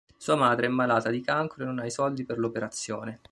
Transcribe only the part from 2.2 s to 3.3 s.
per l'operazione.